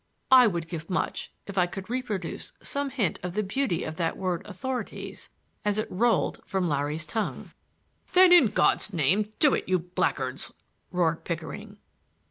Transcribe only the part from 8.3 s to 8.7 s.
in